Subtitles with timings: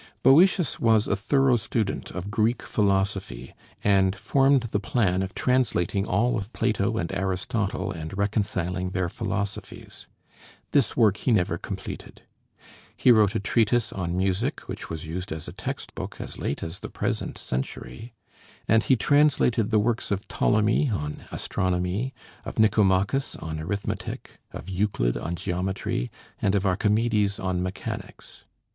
[0.23, 3.53] Boëtius was a thorough student of Greek philosophy,
[3.83, 10.07] and formed the plan of translating all of Plato and Aristotle and reconciling their philosophies.
[10.71, 12.23] This work he never completed.
[12.97, 16.63] He wrote a treatise on music which was used as a text book as late
[16.63, 18.11] as the present century;
[18.67, 22.11] and he translated the works of Ptolemy on astronomy,
[22.43, 26.09] of Nicomachus on arithmetic, of Euclid on geometry,
[26.41, 28.45] and of Archimedes on mechanics.